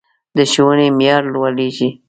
[0.37, 1.89] د ښوونې معیار لوړیږي